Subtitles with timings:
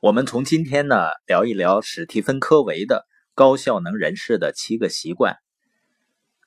[0.00, 3.04] 我们从今天呢聊一聊史蒂芬·科维的
[3.34, 5.38] 高效能人士的七个习惯。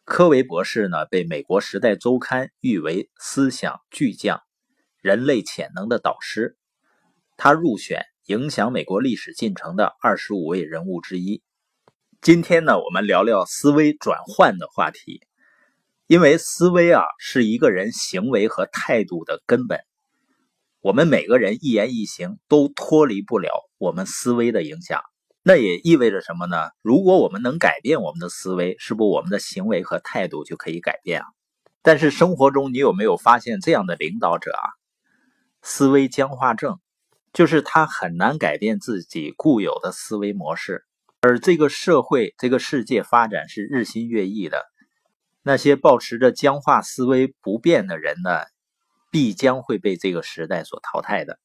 [0.06, 4.40] 科维博士呢被美国《时代周刊》誉为思想巨匠、
[5.02, 6.56] 人类潜能的导师，
[7.36, 11.44] 他入选影响美国历史进程的二十五位人物之一。
[12.22, 15.28] 今天呢，我们聊聊思维转换的话题，
[16.08, 19.82] 因为思维啊是一个人行为和态度的根本。
[20.82, 25.04] 我们每个人一言一行都脱离不了我们思维的影响，
[25.44, 26.72] 那也意味着什么呢？
[26.82, 31.28] 如果我们能改变我们的思维，是不我们的行为和态度就可以改变啊？
[31.84, 34.74] 但是生活中你有没有发现这样的领导者啊？
[35.62, 36.80] 思维僵化症，
[37.32, 40.84] 就是他很难改变自己固有的思维模式，
[41.22, 44.64] 而这个社会、这个世界发展是日新月异的，
[45.44, 48.46] 那些保持着僵化思维不变的人呢？
[49.12, 51.38] 必将会被这个时代所淘汰的。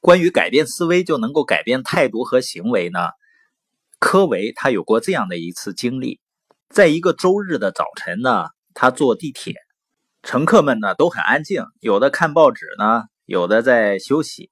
[0.00, 3.08] 关于改变思维就能够改变态度和行为呢？
[3.98, 6.20] 科维他有过这样的一次经历，
[6.68, 9.54] 在一个周日的早晨呢，他坐地铁，
[10.22, 14.50] 乘客们呢都很安静，有的看报纸呢，有的在休息，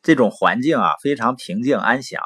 [0.00, 2.22] 这种环境啊非常平静安详。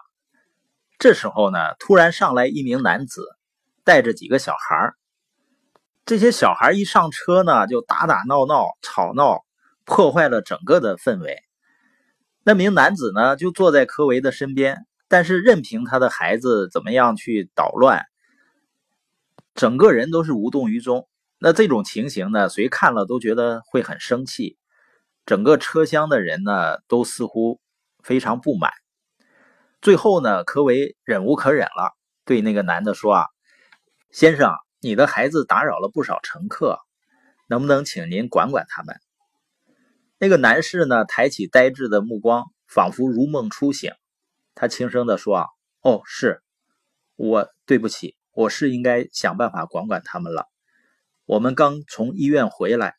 [0.98, 3.26] 这时候呢，突然上来一名男子，
[3.82, 4.99] 带着几个小孩儿。
[6.10, 9.44] 这些小孩一上车呢，就打打闹闹、吵闹，
[9.84, 11.38] 破坏了整个的氛围。
[12.42, 18.06] 那名男子呢，就坐在科维的身边，但是任凭他的孩子怎么样去捣乱，
[19.54, 21.06] 整个人都是无动于衷。
[21.38, 24.58] 那这种情形呢，谁看了都觉得会很生气。
[25.26, 27.60] 整个车厢的人呢，都似乎
[28.02, 28.72] 非常不满。
[29.80, 31.94] 最后呢，科维忍无可忍了，
[32.24, 33.26] 对那个男的说：“啊，
[34.10, 36.78] 先生。”你的孩子打扰了不少乘客，
[37.48, 38.96] 能不能请您管管他们？
[40.16, 43.92] 那个男士呢，抬起呆滞的目光，仿佛如梦初醒。
[44.54, 45.46] 他轻声地说：“啊，
[45.82, 46.42] 哦，是
[47.16, 50.46] 我，对不起，我是应该想办法管管他们了。
[51.26, 52.96] 我们刚从医院回来，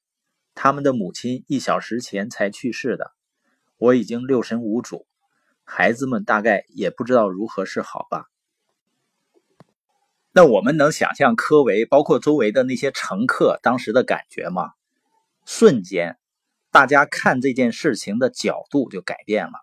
[0.54, 3.12] 他们的母亲一小时前才去世的，
[3.78, 5.08] 我已经六神无主，
[5.64, 8.26] 孩子们大概也不知道如何是好吧。”
[10.34, 14.72] 那我们能想象科维包括周围的那些乘客当时的感觉吗？
[15.46, 16.18] 瞬间，
[16.72, 19.54] 大家看这件事情的角度就改变了，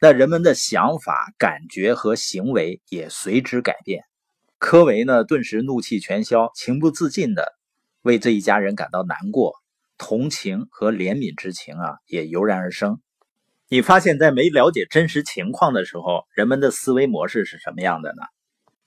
[0.00, 4.04] 那人们的想法、感觉和行为也随之改变。
[4.58, 7.52] 科维呢，顿时怒气全消，情不自禁的
[8.00, 9.52] 为这一家人感到难过，
[9.98, 12.98] 同情和怜悯之情啊，也油然而生。
[13.68, 18.22] 你发现，在没了解真实情况的时候，人们的思维模式是什么样的呢？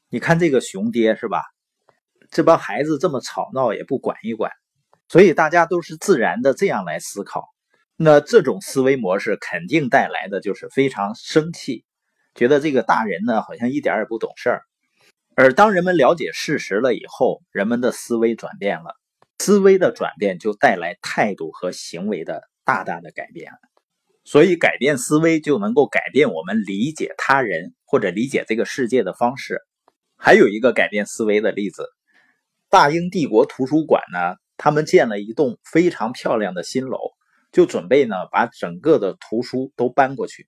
[0.10, 1.44] 你看这个熊爹是吧？
[2.32, 4.52] 这帮孩子这么吵闹也不管一管，
[5.10, 7.46] 所以大家都是自然的这样来思考。
[7.98, 11.84] 那这种思维模式肯定带来的就是非常生气，
[12.36, 14.62] 觉得这个大人呢好像一点也不懂事儿。
[15.36, 18.96] 而当人们了解事实了以后，人们的思维转变了，
[19.40, 23.52] 思维的转变就带来态度和行为的大大的改变。
[24.24, 29.62] 所以改变思维就能够改变我们理解他人或者理解这个世界的方式。
[30.18, 31.88] 还有一个改变思维的例子，
[32.70, 36.98] 大英帝国图书馆呢，他们建了一栋非常漂亮的新楼，
[37.52, 40.48] 就准备呢把整个的图书都搬过去。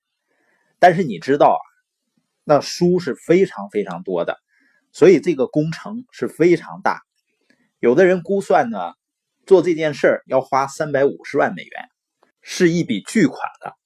[0.80, 1.62] 但是你知道啊，
[2.44, 4.38] 那书是非常非常多的，
[4.92, 7.02] 所以这个工程是非常大。
[7.80, 8.94] 有的人估算呢，
[9.46, 11.90] 做这件事要花三百五十万美元，
[12.42, 13.78] 是一笔巨款了。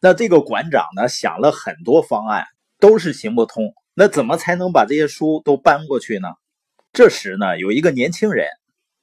[0.00, 2.44] 那这个馆长呢想了很多方案，
[2.80, 3.72] 都是行不通。
[4.00, 6.28] 那怎么才能把这些书都搬过去呢？
[6.92, 8.46] 这时呢，有一个年轻人，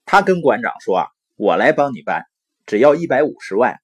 [0.06, 2.24] 他跟馆长说：“啊，我来帮你搬，
[2.66, 3.82] 只要一百五十万。”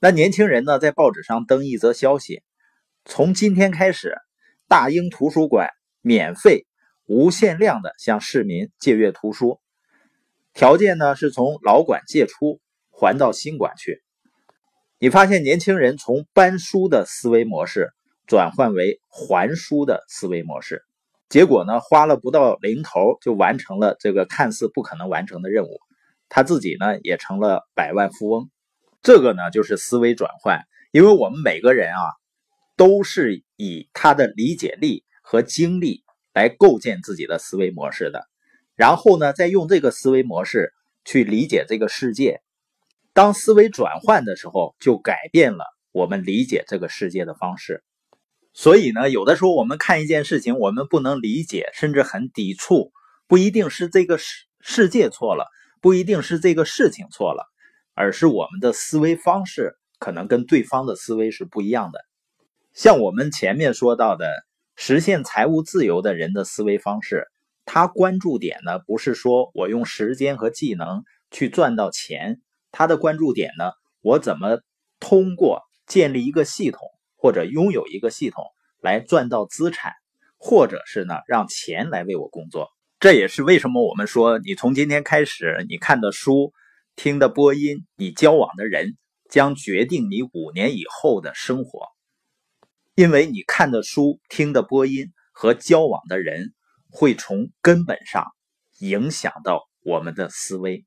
[0.00, 2.42] 那年轻人呢，在报纸上登一则消息：
[3.04, 4.16] 从今天开始，
[4.66, 5.70] 大英图书馆
[6.00, 6.66] 免费、
[7.06, 9.60] 无限量的向市民借阅图书，
[10.52, 14.02] 条件呢是从老馆借出，还到新馆去。
[14.98, 17.92] 你发现年轻人从搬书的思维模式。
[18.28, 20.84] 转换为还书的思维模式，
[21.30, 25.80] 结果呢，花了不到零头就完成了这个看似不可能完成的任务，
[26.28, 28.50] 他自己呢也成了百万富翁。
[29.00, 30.60] 这个呢就是思维转换，
[30.92, 32.02] 因为我们每个人啊
[32.76, 36.04] 都是以他的理解力和经历
[36.34, 38.26] 来构建自己的思维模式的，
[38.76, 40.74] 然后呢再用这个思维模式
[41.06, 42.42] 去理解这个世界。
[43.14, 47.82] 当思维转换的时候，就改变了我们理解这个世界的方式。
[48.60, 52.90] 所以呢，有的时候我们看一件事情，我们不能理解，甚至很抵触，
[53.28, 55.46] 不一定是这个世世界错了，
[55.80, 57.46] 不一定是这个事情错了，
[57.94, 62.00] 而是我们的思维方式可能跟对方的思维是不一样的。
[62.72, 64.28] 像我们前面说到的，
[64.74, 67.28] 实现财务自由的人的思维方式，
[67.64, 72.40] 他关注点呢，不是说我用时间和技能去赚到钱，
[72.72, 73.70] 他的关注点呢，
[74.00, 74.58] 我怎么
[74.98, 76.80] 通过建立一个系统
[77.18, 78.44] 或者拥有一个系统
[78.80, 79.92] 来赚到资产，
[80.38, 82.70] 或者是呢，让钱来为我工作。
[83.00, 86.52] 这也是为什么我们说，你从今天开始，你看的书、
[86.96, 88.96] 听的播音、你交往的人，
[89.28, 91.86] 将决定你五年以后的生活。
[92.94, 96.54] 因为你看的书、听的播音和交往的人，
[96.90, 98.26] 会从根本上
[98.80, 100.84] 影响到我们的思维。